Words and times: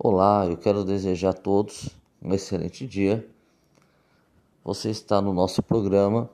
Olá, 0.00 0.46
eu 0.46 0.56
quero 0.56 0.84
desejar 0.84 1.30
a 1.30 1.32
todos 1.32 1.88
um 2.22 2.32
excelente 2.32 2.86
dia. 2.86 3.28
Você 4.62 4.90
está 4.90 5.20
no 5.20 5.34
nosso 5.34 5.60
programa 5.60 6.30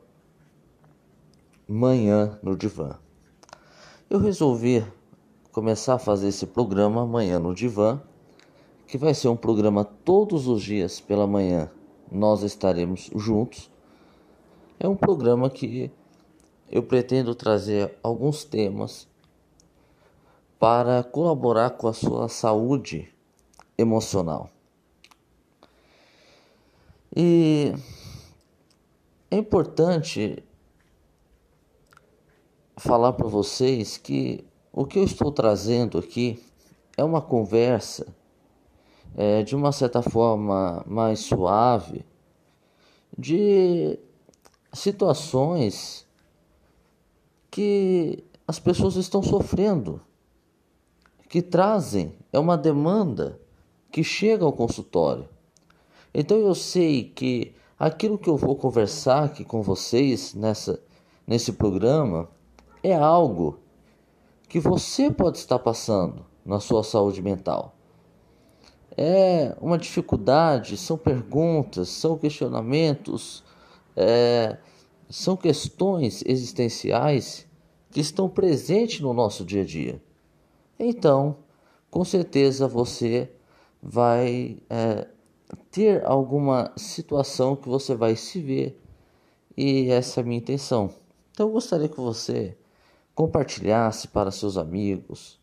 Manhã 1.67 2.39
no 2.43 2.55
Divã. 2.59 2.99
Eu 4.11 4.19
resolvi 4.19 4.85
começar 5.51 5.95
a 5.95 5.99
fazer 5.99 6.29
esse 6.29 6.45
programa 6.45 7.07
Manhã 7.07 7.39
no 7.39 7.55
Divã, 7.55 8.03
que 8.87 8.99
vai 8.99 9.15
ser 9.15 9.29
um 9.29 9.37
programa 9.37 9.83
todos 9.83 10.47
os 10.47 10.63
dias 10.63 11.01
pela 11.01 11.27
manhã. 11.27 11.71
Nós 12.13 12.43
estaremos 12.43 13.09
juntos. 13.15 13.71
É 14.79 14.87
um 14.87 14.95
programa 14.95 15.49
que 15.49 15.91
eu 16.71 16.83
pretendo 16.83 17.35
trazer 17.35 17.97
alguns 18.03 18.45
temas 18.45 19.09
para 20.59 21.03
colaborar 21.03 21.71
com 21.71 21.89
a 21.89 21.95
sua 21.95 22.29
saúde 22.29 23.14
emocional. 23.77 24.51
E 27.17 27.73
é 29.31 29.37
importante 29.37 30.43
falar 32.77 33.13
para 33.13 33.29
vocês 33.29 33.97
que 33.97 34.45
o 34.73 34.85
que 34.85 34.99
eu 34.99 35.05
estou 35.05 35.31
trazendo 35.31 35.99
aqui 35.99 36.43
é 36.97 37.05
uma 37.05 37.23
conversa 37.23 38.07
é, 39.17 39.43
de 39.43 39.55
uma 39.55 39.71
certa 39.71 40.03
forma 40.03 40.83
mais 40.87 41.21
suave 41.21 42.05
de 43.17 43.99
situações 44.73 46.05
que 47.51 48.25
as 48.47 48.59
pessoas 48.59 48.97
estão 48.97 49.23
sofrendo, 49.23 50.01
que 51.29 51.41
trazem, 51.41 52.13
é 52.33 52.39
uma 52.39 52.59
demanda 52.59 53.41
que 53.95 54.03
chega 54.03 54.45
ao 54.45 54.53
consultório. 54.53 55.29
Então 56.13 56.37
eu 56.37 56.53
sei 56.53 57.05
que 57.05 57.55
aquilo 57.79 58.19
que 58.19 58.29
eu 58.29 58.37
vou 58.37 58.57
conversar 58.57 59.23
aqui 59.23 59.45
com 59.45 59.63
vocês 59.63 60.35
nessa, 60.35 60.83
nesse 61.25 61.53
programa 61.53 62.29
é 62.83 62.93
algo 62.93 63.61
que 64.49 64.59
você 64.59 65.13
pode 65.13 65.39
estar 65.39 65.61
passando 65.61 66.27
na 66.45 66.59
sua 66.59 66.83
saúde 66.83 67.23
mental. 67.23 67.77
É 68.97 69.57
uma 69.61 69.79
dificuldade, 69.79 70.77
são 70.77 70.99
perguntas, 70.99 71.89
são 71.89 72.19
questionamentos, 72.19 73.45
é, 73.95 74.59
são 75.09 75.37
questões 75.37 76.21
existenciais 76.27 77.47
que 77.93 78.01
estão 78.01 78.29
presentes 78.29 78.99
no 78.99 79.15
nosso 79.15 79.45
dia 79.45 79.63
a 79.63 79.65
dia. 79.65 80.03
Então, 80.81 81.37
com 81.93 82.05
certeza 82.05 82.67
você 82.67 83.31
vai 83.87 84.59
é, 84.71 85.07
ter 85.71 86.03
alguma 86.07 86.73
situação 86.75 87.55
que 87.55 87.69
você 87.69 87.95
vai 87.95 88.17
se 88.17 88.41
ver 88.41 88.81
e 89.55 89.91
essa 89.91 90.21
é 90.21 90.23
a 90.23 90.25
minha 90.25 90.39
intenção. 90.39 90.91
Então 91.31 91.49
eu 91.49 91.53
gostaria 91.53 91.89
que 91.89 92.01
você 92.01 92.57
compartilhasse 93.15 94.09
para 94.09 94.31
seus 94.31 94.57
amigos, 94.57 95.39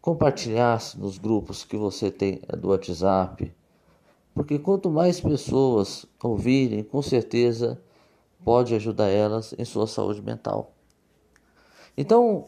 compartilhasse 0.00 0.98
nos 0.98 1.18
grupos 1.18 1.64
que 1.64 1.76
você 1.76 2.08
tem 2.08 2.40
do 2.56 2.68
WhatsApp, 2.68 3.52
porque 4.32 4.60
quanto 4.60 4.88
mais 4.88 5.20
pessoas 5.20 6.06
ouvirem, 6.22 6.84
com 6.84 7.02
certeza 7.02 7.82
pode 8.44 8.74
ajudar 8.76 9.08
elas 9.08 9.54
em 9.58 9.64
sua 9.64 9.88
saúde 9.88 10.22
mental. 10.22 10.72
Então, 11.96 12.46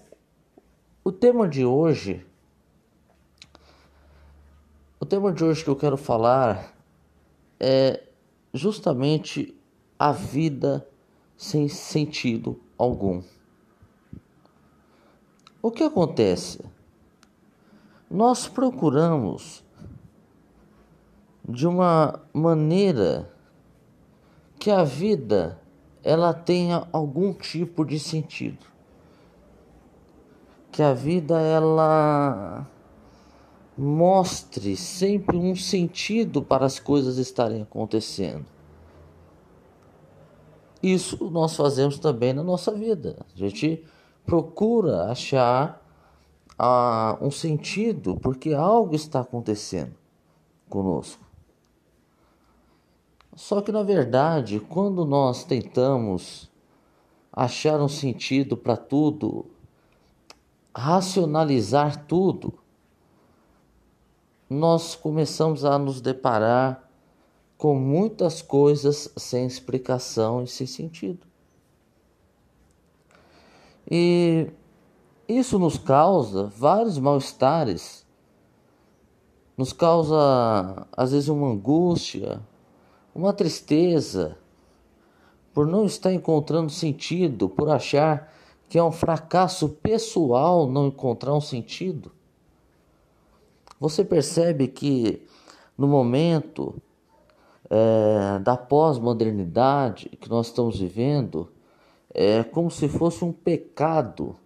o 1.03 1.11
tema 1.11 1.49
de 1.49 1.65
hoje 1.65 2.25
o 5.01 5.07
tema 5.07 5.33
de 5.33 5.45
hoje 5.45 5.63
que 5.63 5.71
eu 5.71 5.77
quero 5.77 5.97
falar 5.97 6.73
é 7.59 8.03
justamente 8.53 9.55
a 9.99 10.13
vida 10.13 10.87
sem 11.37 11.69
sentido 11.69 12.61
algum. 12.79 13.23
O 15.61 15.71
que 15.71 15.83
acontece? 15.83 16.65
Nós 18.11 18.47
procuramos 18.47 19.65
de 21.49 21.67
uma 21.67 22.21
maneira 22.33 23.31
que 24.59 24.71
a 24.71 24.85
vida 24.85 25.61
ela 26.03 26.33
tenha 26.33 26.87
algum 26.93 27.33
tipo 27.33 27.85
de 27.85 27.99
sentido. 27.99 28.67
Que 30.71 30.83
a 30.83 30.93
vida 30.93 31.41
ela 31.41 32.67
mostre 33.77 34.77
sempre 34.77 35.37
um 35.37 35.57
sentido 35.57 36.43
para 36.43 36.65
as 36.65 36.79
coisas 36.79 37.19
estarem 37.19 37.63
acontecendo. 37.63 38.47
Isso 40.83 41.31
nós 41.31 41.57
fazemos 41.57 41.99
também 41.99 42.33
na 42.33 42.43
nossa 42.43 42.71
vida. 42.73 43.25
A 43.35 43.39
gente 43.39 43.85
procura 44.25 45.11
achar 45.11 45.83
ah, 46.59 47.19
um 47.21 47.31
sentido 47.31 48.17
porque 48.17 48.53
algo 48.53 48.95
está 48.95 49.21
acontecendo 49.21 49.95
conosco. 50.69 51.25
Só 53.35 53.61
que 53.61 53.73
na 53.73 53.83
verdade, 53.83 54.61
quando 54.61 55.05
nós 55.05 55.43
tentamos 55.45 56.51
achar 57.33 57.81
um 57.81 57.89
sentido 57.89 58.57
para 58.57 58.77
tudo, 58.77 59.47
racionalizar 60.77 62.07
tudo, 62.07 62.53
nós 64.49 64.95
começamos 64.95 65.65
a 65.65 65.79
nos 65.79 66.01
deparar 66.01 66.89
com 67.57 67.75
muitas 67.75 68.43
coisas 68.43 69.13
sem 69.17 69.47
explicação 69.47 70.43
e 70.43 70.47
sem 70.47 70.67
sentido. 70.67 71.27
E 73.91 74.51
isso 75.29 75.59
nos 75.59 75.79
causa 75.79 76.45
vários 76.45 76.99
mal-estares, 76.99 78.05
nos 79.57 79.73
causa 79.73 80.87
às 80.97 81.13
vezes 81.13 81.29
uma 81.29 81.49
angústia, 81.49 82.41
uma 83.15 83.33
tristeza, 83.33 84.37
por 85.53 85.67
não 85.67 85.85
estar 85.87 86.13
encontrando 86.13 86.71
sentido, 86.71 87.49
por 87.49 87.71
achar 87.71 88.33
que 88.69 88.79
é 88.79 88.83
um 88.83 88.91
fracasso 88.91 89.69
pessoal 89.69 90.67
não 90.67 90.89
encontrar 90.89 91.33
um 91.35 91.41
sentido. 91.41 92.11
Você 93.79 94.05
percebe 94.05 94.69
que 94.69 95.23
no 95.77 95.87
momento 95.87 96.75
é, 97.69 98.39
da 98.39 98.57
pós-modernidade 98.57 100.09
que 100.21 100.29
nós 100.29 100.47
estamos 100.47 100.79
vivendo, 100.79 101.51
é 102.13 102.45
como 102.45 102.71
se 102.71 102.89
fosse 102.89 103.25
um 103.25 103.33
pecado 103.33 104.37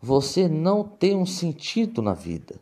você 0.00 0.48
não 0.48 0.82
ter 0.82 1.14
um 1.14 1.26
sentido 1.26 2.00
na 2.00 2.14
vida. 2.14 2.56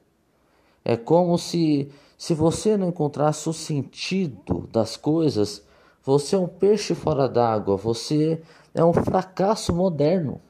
É 0.84 0.96
como 0.96 1.38
se, 1.38 1.91
se 2.16 2.34
você 2.34 2.76
não 2.76 2.88
encontrasse 2.88 3.48
o 3.48 3.52
sentido 3.52 4.69
das 4.72 4.96
coisas, 4.96 5.62
você 6.02 6.34
é 6.34 6.38
um 6.38 6.48
peixe 6.48 6.94
fora 6.94 7.28
d'água, 7.28 7.76
você 7.76 8.42
é 8.75 8.84
um 8.84 8.92
fracasso 8.92 9.72
moderno. 9.75 10.40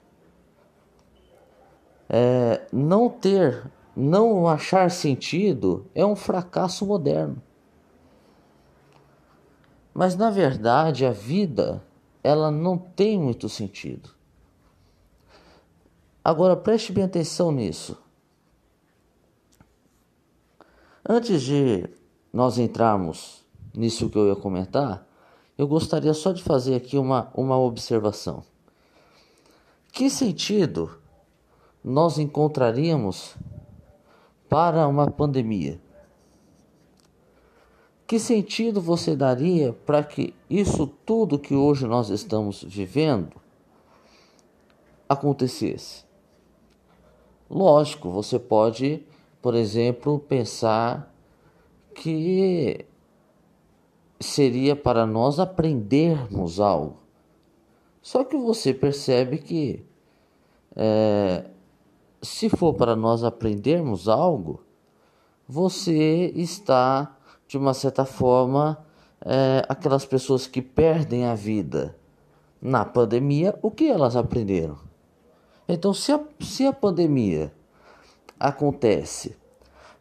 É, 2.08 2.66
não 2.72 3.10
ter 3.10 3.70
não 3.98 4.46
achar 4.46 4.92
sentido 4.92 5.84
é 5.92 6.06
um 6.06 6.14
fracasso 6.14 6.86
moderno. 6.86 7.42
Mas 9.92 10.14
na 10.14 10.30
verdade 10.30 11.04
a 11.04 11.10
vida 11.10 11.82
ela 12.22 12.48
não 12.48 12.78
tem 12.78 13.18
muito 13.18 13.48
sentido. 13.48 14.10
Agora 16.22 16.54
preste 16.56 16.92
bem 16.92 17.02
atenção 17.02 17.50
nisso. 17.50 17.98
Antes 21.08 21.42
de 21.42 21.88
nós 22.32 22.56
entrarmos 22.56 23.44
nisso 23.74 24.08
que 24.08 24.16
eu 24.16 24.28
ia 24.28 24.36
comentar, 24.36 25.04
eu 25.56 25.66
gostaria 25.66 26.14
só 26.14 26.30
de 26.30 26.42
fazer 26.42 26.76
aqui 26.76 26.96
uma, 26.96 27.32
uma 27.34 27.58
observação. 27.58 28.44
Que 29.90 30.08
sentido 30.08 30.98
nós 31.82 32.16
encontraríamos 32.18 33.34
para 34.48 34.86
uma 34.88 35.10
pandemia. 35.10 35.80
Que 38.06 38.18
sentido 38.18 38.80
você 38.80 39.14
daria 39.14 39.72
para 39.72 40.02
que 40.02 40.34
isso 40.48 40.86
tudo 40.86 41.38
que 41.38 41.54
hoje 41.54 41.86
nós 41.86 42.08
estamos 42.08 42.64
vivendo 42.64 43.36
acontecesse? 45.08 46.04
Lógico, 47.50 48.10
você 48.10 48.38
pode, 48.38 49.02
por 49.42 49.54
exemplo, 49.54 50.18
pensar 50.18 51.14
que 51.94 52.86
seria 54.20 54.74
para 54.74 55.04
nós 55.06 55.38
aprendermos 55.38 56.60
algo. 56.60 56.96
Só 58.00 58.24
que 58.24 58.36
você 58.36 58.72
percebe 58.72 59.38
que 59.38 59.84
é, 60.74 61.44
se 62.22 62.48
for 62.48 62.74
para 62.74 62.96
nós 62.96 63.22
aprendermos 63.24 64.08
algo, 64.08 64.62
você 65.46 66.32
está, 66.34 67.16
de 67.46 67.56
uma 67.56 67.72
certa 67.72 68.04
forma, 68.04 68.84
é, 69.20 69.64
aquelas 69.68 70.04
pessoas 70.04 70.46
que 70.46 70.60
perdem 70.60 71.24
a 71.24 71.34
vida 71.34 71.96
na 72.60 72.84
pandemia, 72.84 73.58
o 73.62 73.70
que 73.70 73.88
elas 73.88 74.16
aprenderam? 74.16 74.78
Então, 75.68 75.92
se 75.94 76.12
a, 76.12 76.20
se 76.40 76.66
a 76.66 76.72
pandemia 76.72 77.52
acontece 78.38 79.36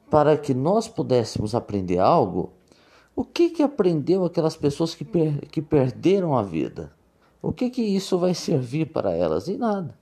para 0.09 0.37
que 0.37 0.53
nós 0.53 0.87
pudéssemos 0.87 1.53
aprender 1.53 1.99
algo, 1.99 2.53
o 3.15 3.23
que 3.23 3.49
que 3.49 3.63
aprendeu 3.63 4.23
aquelas 4.25 4.55
pessoas 4.55 4.93
que, 4.93 5.03
per 5.03 5.41
que 5.47 5.61
perderam 5.61 6.37
a 6.37 6.43
vida? 6.43 6.91
O 7.41 7.51
que 7.51 7.69
que 7.69 7.81
isso 7.81 8.17
vai 8.17 8.33
servir 8.33 8.91
para 8.91 9.11
elas? 9.13 9.47
E 9.47 9.57
nada. 9.57 9.97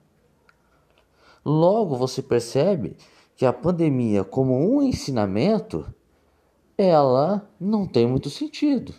Logo 1.46 1.96
você 1.96 2.24
percebe 2.24 2.98
que 3.36 3.46
a 3.46 3.54
pandemia, 3.54 4.24
como 4.24 4.58
um 4.58 4.82
ensinamento, 4.82 5.86
ela 6.76 7.48
não 7.60 7.86
tem 7.86 8.08
muito 8.08 8.30
sentido. 8.32 8.94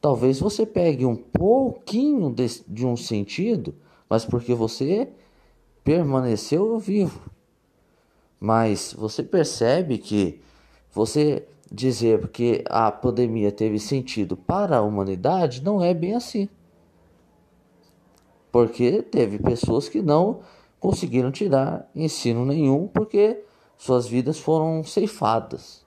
Talvez 0.00 0.38
você 0.38 0.64
pegue 0.64 1.04
um 1.04 1.16
pouquinho 1.16 2.30
de, 2.32 2.46
de 2.68 2.86
um 2.86 2.96
sentido, 2.96 3.74
mas 4.08 4.24
porque 4.24 4.54
você 4.54 5.08
permaneceu 5.82 6.78
vivo. 6.78 7.30
Mas 8.38 8.94
você 8.96 9.22
percebe 9.22 9.98
que 9.98 10.40
você 10.92 11.48
dizer 11.72 12.28
que 12.28 12.62
a 12.66 12.92
pandemia 12.92 13.50
teve 13.50 13.80
sentido 13.80 14.36
para 14.36 14.76
a 14.76 14.82
humanidade 14.82 15.64
não 15.64 15.82
é 15.82 15.92
bem 15.92 16.14
assim. 16.14 16.48
Porque 18.52 19.02
teve 19.02 19.38
pessoas 19.38 19.88
que 19.88 20.00
não 20.00 20.40
conseguiram 20.84 21.32
tirar 21.32 21.88
ensino 21.96 22.44
nenhum 22.44 22.86
porque 22.86 23.42
suas 23.78 24.06
vidas 24.06 24.38
foram 24.38 24.84
ceifadas. 24.84 25.82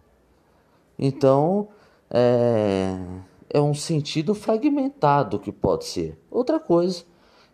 Então, 0.98 1.68
é, 2.10 2.98
é 3.48 3.62
um 3.62 3.76
sentido 3.76 4.34
fragmentado 4.34 5.38
que 5.38 5.52
pode 5.52 5.86
ser. 5.86 6.18
Outra 6.32 6.60
coisa, 6.60 7.04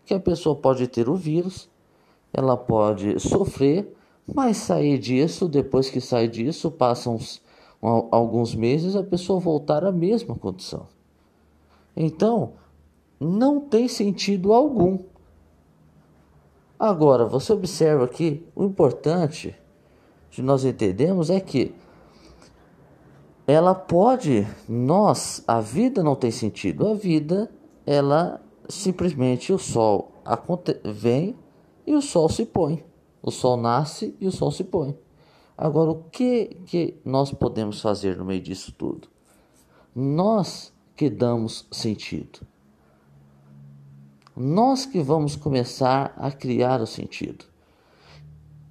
que 0.06 0.14
a 0.14 0.22
pessoa 0.22 0.56
pode 0.56 0.88
ter 0.88 1.10
o 1.10 1.18
vírus, 1.18 1.70
ela 2.32 2.56
pode 2.56 3.20
sofrer, 3.20 3.94
mas 4.26 4.56
sair 4.56 4.98
disso, 4.98 5.50
depois 5.50 5.90
que 5.90 6.00
sai 6.00 6.30
disso, 6.30 6.72
passam 6.72 7.16
uns, 7.16 7.42
alguns 8.10 8.56
meses, 8.56 8.96
a 8.96 9.04
pessoa 9.04 9.38
voltar 9.38 9.84
à 9.84 9.92
mesma 9.92 10.34
condição. 10.34 10.88
Então, 11.94 12.54
não 13.20 13.60
tem 13.60 13.90
sentido 13.90 14.54
algum. 14.54 14.98
Agora, 16.86 17.26
você 17.26 17.54
observa 17.54 18.06
que 18.10 18.46
o 18.54 18.66
importante 18.66 19.56
de 20.30 20.42
nós 20.42 20.66
entendermos 20.66 21.30
é 21.30 21.40
que 21.40 21.74
ela 23.48 23.74
pode, 23.74 24.46
nós, 24.68 25.42
a 25.48 25.62
vida 25.62 26.04
não 26.04 26.14
tem 26.14 26.30
sentido. 26.30 26.86
A 26.86 26.94
vida, 26.94 27.50
ela 27.86 28.44
simplesmente 28.68 29.54
o 29.54 29.58
sol 29.58 30.12
vem 30.84 31.38
e 31.88 31.96
o 31.96 32.02
sol 32.02 32.28
se 32.28 32.46
põe. 32.46 32.84
O 33.22 33.32
sol 33.32 33.56
nasce 33.56 34.14
e 34.20 34.28
o 34.28 34.32
sol 34.32 34.52
se 34.52 34.66
põe. 34.66 34.94
Agora, 35.58 35.90
o 35.90 36.04
que, 36.12 36.58
que 36.66 37.00
nós 37.06 37.32
podemos 37.32 37.80
fazer 37.80 38.18
no 38.18 38.26
meio 38.26 38.42
disso 38.42 38.74
tudo? 38.78 39.08
Nós 39.96 40.74
que 40.98 41.10
damos 41.10 41.66
sentido. 41.72 42.46
Nós 44.36 44.86
que 44.86 45.02
vamos 45.02 45.36
começar 45.36 46.14
a 46.18 46.32
criar 46.32 46.82
o 46.82 46.88
sentido. 46.88 47.46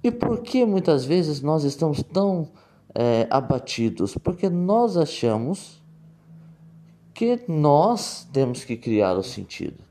E 0.03 0.11
por 0.11 0.41
que 0.41 0.65
muitas 0.65 1.05
vezes 1.05 1.41
nós 1.41 1.63
estamos 1.63 2.03
tão 2.03 2.49
é, 2.93 3.25
abatidos? 3.29 4.17
Porque 4.17 4.49
nós 4.49 4.97
achamos 4.97 5.81
que 7.13 7.41
nós 7.47 8.27
temos 8.33 8.65
que 8.65 8.75
criar 8.75 9.17
o 9.17 9.23
sentido. 9.23 9.81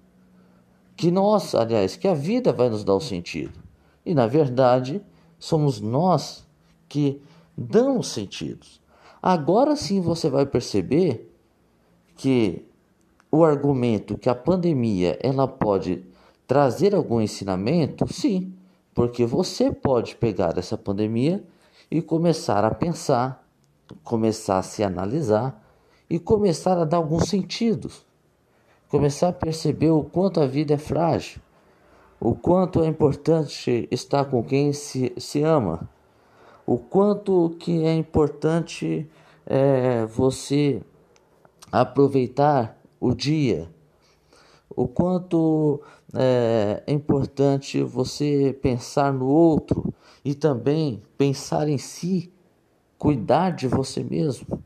Que 0.94 1.10
nós, 1.10 1.54
aliás, 1.54 1.96
que 1.96 2.06
a 2.06 2.14
vida 2.14 2.52
vai 2.52 2.68
nos 2.68 2.84
dar 2.84 2.94
o 2.94 3.00
sentido. 3.00 3.58
E 4.04 4.14
na 4.14 4.26
verdade, 4.26 5.00
somos 5.38 5.80
nós 5.80 6.46
que 6.88 7.22
damos 7.56 8.08
sentidos. 8.08 8.82
Agora 9.22 9.76
sim 9.76 10.00
você 10.00 10.28
vai 10.28 10.44
perceber 10.44 11.32
que 12.16 12.66
o 13.34 13.46
argumento 13.46 14.18
que 14.18 14.28
a 14.28 14.34
pandemia 14.34 15.18
ela 15.22 15.48
pode 15.48 16.04
trazer 16.46 16.94
algum 16.94 17.18
ensinamento, 17.18 18.06
sim, 18.12 18.52
porque 18.94 19.24
você 19.24 19.72
pode 19.72 20.14
pegar 20.16 20.58
essa 20.58 20.76
pandemia 20.76 21.42
e 21.90 22.02
começar 22.02 22.62
a 22.62 22.74
pensar, 22.74 23.42
começar 24.04 24.58
a 24.58 24.62
se 24.62 24.84
analisar 24.84 25.66
e 26.10 26.18
começar 26.18 26.76
a 26.76 26.84
dar 26.84 26.98
alguns 26.98 27.30
sentidos. 27.30 28.04
Começar 28.90 29.28
a 29.28 29.32
perceber 29.32 29.88
o 29.88 30.04
quanto 30.04 30.38
a 30.38 30.46
vida 30.46 30.74
é 30.74 30.78
frágil, 30.78 31.40
o 32.20 32.34
quanto 32.34 32.82
é 32.82 32.86
importante 32.86 33.88
estar 33.90 34.26
com 34.26 34.44
quem 34.44 34.74
se, 34.74 35.10
se 35.16 35.42
ama, 35.42 35.88
o 36.66 36.76
quanto 36.76 37.56
que 37.58 37.82
é 37.86 37.94
importante 37.94 39.08
é, 39.46 40.04
você 40.04 40.82
aproveitar 41.72 42.81
o 43.02 43.12
dia, 43.12 43.68
o 44.70 44.86
quanto 44.86 45.82
é, 46.14 46.84
é 46.86 46.92
importante 46.92 47.82
você 47.82 48.56
pensar 48.62 49.12
no 49.12 49.26
outro 49.26 49.92
e 50.24 50.36
também 50.36 51.02
pensar 51.18 51.68
em 51.68 51.78
si, 51.78 52.32
cuidar 52.96 53.50
de 53.50 53.66
você 53.66 54.04
mesmo. 54.04 54.62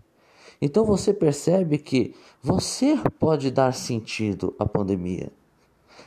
Então 0.61 0.85
você 0.85 1.15
percebe 1.15 1.79
que 1.79 2.15
você 2.43 2.99
pode 3.19 3.51
dar 3.51 3.73
sentido 3.73 4.55
à 4.59 4.67
pandemia. 4.67 5.33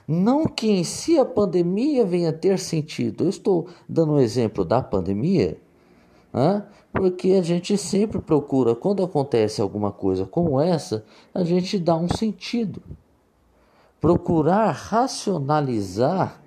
Não 0.08 0.46
que 0.46 0.70
em 0.70 0.84
si 0.84 1.18
a 1.18 1.26
pandemia 1.26 2.06
venha 2.06 2.32
ter 2.32 2.60
sentido. 2.60 3.24
Eu 3.24 3.30
estou 3.30 3.68
dando 3.88 4.14
um 4.14 4.20
exemplo 4.20 4.64
da 4.64 4.84
pandemia, 4.84 5.60
né? 6.32 6.66
porque 6.92 7.34
a 7.34 7.42
gente 7.42 7.78
sempre 7.78 8.20
procura, 8.20 8.76
quando 8.76 9.04
acontece 9.04 9.62
alguma 9.62 9.92
coisa 9.92 10.26
como 10.26 10.60
essa, 10.60 11.06
a 11.34 11.44
gente 11.44 11.78
dá 11.78 11.96
um 11.96 12.08
sentido. 12.08 12.82
Procurar 14.00 14.72
racionalizar 14.72 16.42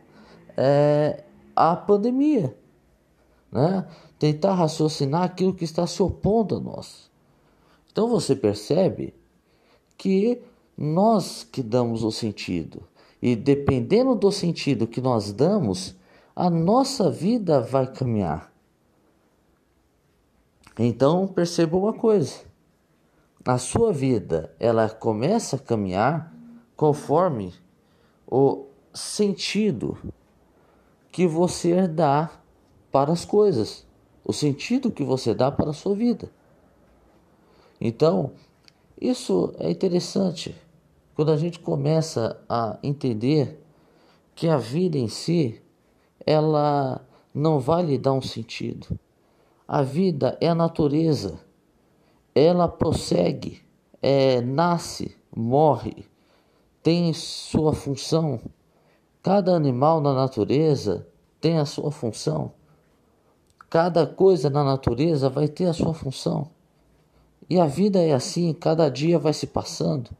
é, 0.56 1.24
a 1.54 1.76
pandemia, 1.76 2.56
né? 3.50 3.86
tentar 4.18 4.54
raciocinar 4.54 5.22
aquilo 5.24 5.54
que 5.54 5.64
está 5.64 5.86
se 5.86 6.02
opondo 6.02 6.56
a 6.56 6.60
nós. 6.60 7.10
Então 7.90 8.08
você 8.08 8.34
percebe 8.34 9.14
que 9.98 10.40
nós 10.76 11.44
que 11.44 11.62
damos 11.62 12.02
o 12.02 12.10
sentido, 12.10 12.82
e 13.20 13.36
dependendo 13.36 14.14
do 14.14 14.32
sentido 14.32 14.86
que 14.86 15.00
nós 15.00 15.32
damos, 15.32 15.94
a 16.34 16.48
nossa 16.48 17.10
vida 17.10 17.60
vai 17.60 17.86
caminhar. 17.86 18.51
Então 20.78 21.26
perceba 21.26 21.76
uma 21.76 21.92
coisa: 21.92 22.40
a 23.44 23.58
sua 23.58 23.92
vida 23.92 24.54
ela 24.58 24.88
começa 24.88 25.56
a 25.56 25.58
caminhar 25.58 26.32
conforme 26.76 27.52
o 28.26 28.66
sentido 28.94 29.98
que 31.10 31.26
você 31.26 31.86
dá 31.86 32.30
para 32.90 33.12
as 33.12 33.24
coisas, 33.24 33.86
o 34.24 34.32
sentido 34.32 34.90
que 34.90 35.04
você 35.04 35.34
dá 35.34 35.50
para 35.50 35.70
a 35.70 35.74
sua 35.74 35.94
vida. 35.94 36.30
Então, 37.80 38.32
isso 39.00 39.52
é 39.58 39.70
interessante 39.70 40.54
quando 41.14 41.32
a 41.32 41.36
gente 41.36 41.58
começa 41.58 42.40
a 42.48 42.78
entender 42.82 43.60
que 44.34 44.48
a 44.48 44.56
vida 44.56 44.96
em 44.96 45.08
si 45.08 45.60
ela 46.24 47.04
não 47.34 47.58
vai 47.58 47.82
lhe 47.82 47.98
dar 47.98 48.12
um 48.12 48.22
sentido. 48.22 48.86
A 49.74 49.80
vida 49.80 50.36
é 50.38 50.48
a 50.48 50.54
natureza, 50.54 51.40
ela 52.34 52.68
prossegue, 52.68 53.62
é, 54.02 54.38
nasce, 54.42 55.16
morre, 55.34 56.04
tem 56.82 57.10
sua 57.14 57.72
função. 57.72 58.38
Cada 59.22 59.56
animal 59.56 60.02
na 60.02 60.12
natureza 60.12 61.08
tem 61.40 61.56
a 61.56 61.64
sua 61.64 61.90
função. 61.90 62.52
Cada 63.70 64.06
coisa 64.06 64.50
na 64.50 64.62
natureza 64.62 65.30
vai 65.30 65.48
ter 65.48 65.64
a 65.64 65.72
sua 65.72 65.94
função. 65.94 66.50
E 67.48 67.58
a 67.58 67.64
vida 67.64 67.98
é 67.98 68.12
assim, 68.12 68.52
cada 68.52 68.90
dia 68.90 69.18
vai 69.18 69.32
se 69.32 69.46
passando. 69.46 70.10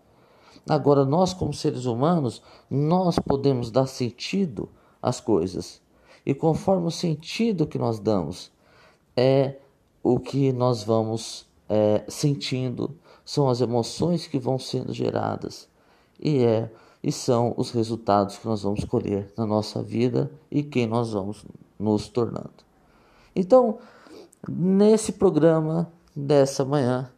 Agora, 0.66 1.04
nós, 1.04 1.34
como 1.34 1.52
seres 1.52 1.84
humanos, 1.84 2.40
nós 2.70 3.18
podemos 3.18 3.70
dar 3.70 3.84
sentido 3.84 4.70
às 5.02 5.20
coisas. 5.20 5.78
E 6.24 6.32
conforme 6.32 6.86
o 6.86 6.90
sentido 6.90 7.66
que 7.66 7.76
nós 7.76 7.98
damos, 7.98 8.50
é 9.16 9.56
o 10.02 10.18
que 10.18 10.52
nós 10.52 10.82
vamos 10.82 11.46
é, 11.68 12.04
sentindo, 12.08 12.96
são 13.24 13.48
as 13.48 13.60
emoções 13.60 14.26
que 14.26 14.38
vão 14.38 14.58
sendo 14.58 14.92
geradas 14.92 15.68
e 16.20 16.44
é 16.44 16.70
e 17.02 17.10
são 17.10 17.52
os 17.56 17.72
resultados 17.72 18.38
que 18.38 18.46
nós 18.46 18.62
vamos 18.62 18.84
colher 18.84 19.32
na 19.36 19.44
nossa 19.44 19.82
vida 19.82 20.30
e 20.50 20.62
quem 20.62 20.86
nós 20.86 21.12
vamos 21.12 21.44
nos 21.76 22.06
tornando. 22.08 22.62
Então, 23.34 23.78
nesse 24.48 25.12
programa 25.12 25.92
dessa 26.14 26.64
manhã 26.64 27.10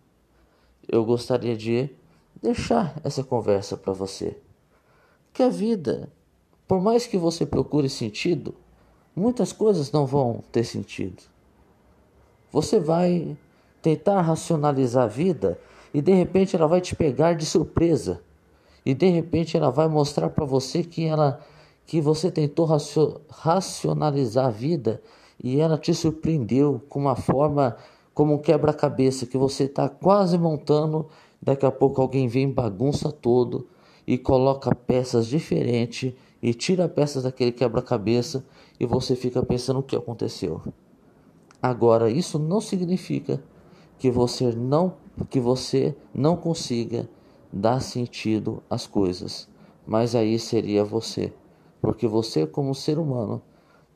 eu 0.88 1.04
gostaria 1.04 1.56
de 1.56 1.90
deixar 2.42 2.98
essa 3.04 3.22
conversa 3.22 3.76
para 3.76 3.92
você. 3.92 4.38
Que 5.32 5.42
a 5.42 5.48
vida, 5.48 6.10
por 6.66 6.80
mais 6.80 7.06
que 7.06 7.18
você 7.18 7.44
procure 7.44 7.88
sentido, 7.90 8.54
muitas 9.14 9.52
coisas 9.52 9.92
não 9.92 10.06
vão 10.06 10.42
ter 10.50 10.64
sentido. 10.64 11.22
Você 12.54 12.78
vai 12.78 13.36
tentar 13.82 14.20
racionalizar 14.20 15.02
a 15.02 15.08
vida 15.08 15.58
e 15.92 16.00
de 16.00 16.12
repente 16.12 16.54
ela 16.54 16.68
vai 16.68 16.80
te 16.80 16.94
pegar 16.94 17.32
de 17.32 17.44
surpresa. 17.44 18.20
E 18.86 18.94
de 18.94 19.08
repente 19.08 19.56
ela 19.56 19.70
vai 19.72 19.88
mostrar 19.88 20.30
para 20.30 20.44
você 20.44 20.84
que 20.84 21.04
ela 21.04 21.40
que 21.84 22.00
você 22.00 22.30
tentou 22.30 22.64
racionalizar 23.28 24.46
a 24.46 24.50
vida 24.50 25.02
e 25.42 25.58
ela 25.58 25.76
te 25.76 25.92
surpreendeu 25.92 26.80
com 26.88 27.00
uma 27.00 27.16
forma 27.16 27.76
como 28.14 28.34
um 28.34 28.38
quebra-cabeça 28.38 29.26
que 29.26 29.36
você 29.36 29.64
está 29.64 29.88
quase 29.88 30.38
montando, 30.38 31.08
daqui 31.42 31.66
a 31.66 31.72
pouco 31.72 32.00
alguém 32.00 32.28
vem 32.28 32.48
bagunça 32.48 33.10
todo 33.10 33.66
e 34.06 34.16
coloca 34.16 34.72
peças 34.72 35.26
diferentes 35.26 36.14
e 36.40 36.54
tira 36.54 36.88
peças 36.88 37.24
daquele 37.24 37.50
quebra-cabeça 37.50 38.44
e 38.78 38.86
você 38.86 39.16
fica 39.16 39.42
pensando 39.42 39.80
o 39.80 39.82
que 39.82 39.96
aconteceu. 39.96 40.62
Agora, 41.66 42.10
isso 42.10 42.38
não 42.38 42.60
significa 42.60 43.42
que 43.98 44.10
você 44.10 44.52
não 44.52 44.96
que 45.30 45.40
você 45.40 45.96
não 46.12 46.36
consiga 46.36 47.08
dar 47.50 47.80
sentido 47.80 48.62
às 48.68 48.86
coisas, 48.86 49.48
mas 49.86 50.14
aí 50.14 50.38
seria 50.38 50.84
você, 50.84 51.32
porque 51.80 52.06
você 52.06 52.46
como 52.46 52.74
ser 52.74 52.98
humano 52.98 53.40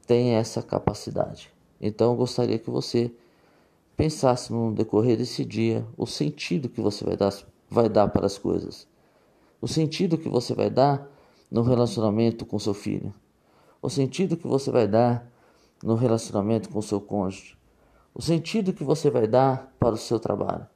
tem 0.07 0.31
essa 0.31 0.63
capacidade. 0.63 1.53
Então 1.79 2.13
eu 2.13 2.17
gostaria 2.17 2.59
que 2.59 2.71
você 2.71 3.13
pensasse 3.95 4.51
no 4.51 4.73
decorrer 4.73 5.19
desse 5.19 5.45
dia 5.45 5.87
o 5.95 6.07
sentido 6.07 6.71
que 6.71 6.81
você 6.81 7.05
vai 7.05 7.19
dar, 7.19 7.35
vai 7.69 7.91
dar 7.91 8.09
para 8.09 8.25
as 8.25 8.39
coisas. 8.39 8.89
O 9.61 9.69
sentido 9.69 10.17
que 10.17 10.31
você 10.31 10.55
vai 10.55 10.71
dar 10.71 11.07
no 11.51 11.61
relacionamento 11.61 12.47
com 12.47 12.59
seu 12.59 12.73
filho. 12.73 13.13
O 13.83 13.91
sentido 13.91 14.39
que 14.39 14.49
você 14.49 14.71
vai 14.71 14.89
dar 14.89 15.31
no 15.83 15.97
relacionamento 15.97 16.71
com 16.71 16.81
seu 16.81 16.99
cônjuge. 16.99 17.58
O 18.19 18.23
sentido 18.23 18.73
que 18.73 18.83
você 18.83 19.09
vai 19.11 19.29
dar 19.29 19.73
para 19.79 19.95
o 19.95 19.97
seu 19.97 20.19
trabalho. 20.19 20.67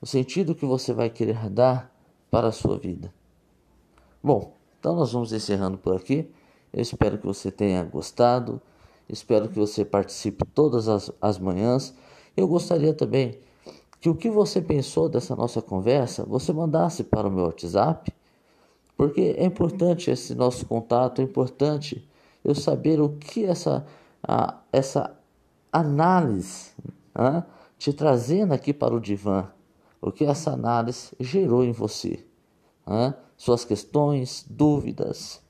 O 0.00 0.06
sentido 0.06 0.54
que 0.54 0.64
você 0.64 0.92
vai 0.92 1.10
querer 1.10 1.50
dar 1.50 1.92
para 2.30 2.46
a 2.46 2.52
sua 2.52 2.78
vida. 2.78 3.12
Bom, 4.22 4.54
então 4.78 4.94
nós 4.94 5.12
vamos 5.12 5.32
encerrando 5.32 5.76
por 5.76 5.96
aqui. 5.96 6.30
Eu 6.72 6.80
espero 6.80 7.18
que 7.18 7.26
você 7.26 7.50
tenha 7.50 7.82
gostado. 7.82 8.62
Espero 9.08 9.48
que 9.48 9.58
você 9.58 9.84
participe 9.84 10.44
todas 10.54 10.86
as, 10.86 11.10
as 11.20 11.36
manhãs. 11.36 11.92
Eu 12.36 12.46
gostaria 12.46 12.94
também 12.94 13.40
que 14.00 14.08
o 14.08 14.14
que 14.14 14.30
você 14.30 14.60
pensou 14.60 15.08
dessa 15.08 15.34
nossa 15.34 15.60
conversa, 15.60 16.24
você 16.24 16.52
mandasse 16.52 17.02
para 17.02 17.26
o 17.26 17.30
meu 17.30 17.46
WhatsApp, 17.46 18.14
porque 18.96 19.34
é 19.36 19.44
importante 19.44 20.12
esse 20.12 20.32
nosso 20.32 20.64
contato, 20.64 21.20
é 21.20 21.24
importante 21.24 22.08
eu 22.44 22.54
saber 22.54 23.00
o 23.00 23.08
que 23.08 23.44
essa, 23.44 23.84
a, 24.22 24.60
essa 24.72 25.17
análise 25.72 26.70
né, 27.14 27.44
te 27.78 27.92
trazendo 27.92 28.52
aqui 28.52 28.72
para 28.72 28.94
o 28.94 29.00
divã, 29.00 29.46
o 30.00 30.10
que 30.12 30.24
essa 30.24 30.52
análise 30.52 31.12
gerou 31.18 31.64
em 31.64 31.72
você, 31.72 32.24
né, 32.86 33.14
suas 33.36 33.64
questões, 33.64 34.44
dúvidas, 34.48 35.40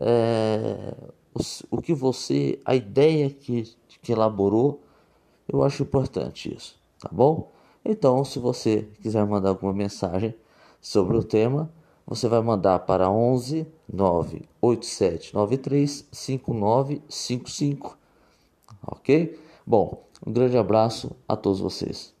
é, 0.00 0.94
o, 1.34 1.76
o 1.76 1.82
que 1.82 1.94
você, 1.94 2.60
a 2.64 2.74
ideia 2.74 3.30
que, 3.30 3.74
que 4.02 4.12
elaborou 4.12 4.80
eu 5.46 5.62
acho 5.62 5.82
importante 5.82 6.54
isso, 6.54 6.76
tá 6.98 7.08
bom? 7.12 7.52
Então, 7.84 8.24
se 8.24 8.38
você 8.38 8.88
quiser 9.02 9.26
mandar 9.26 9.50
alguma 9.50 9.74
mensagem 9.74 10.34
sobre 10.80 11.16
o 11.16 11.22
tema, 11.22 11.70
você 12.06 12.28
vai 12.28 12.40
mandar 12.40 12.78
para 12.80 13.10
11 13.10 13.66
987 13.92 15.34
93 15.34 16.06
5955. 16.10 17.98
Ok? 18.86 19.38
Bom, 19.66 20.08
um 20.26 20.32
grande 20.32 20.56
abraço 20.58 21.16
a 21.26 21.36
todos 21.36 21.58
vocês. 21.58 22.13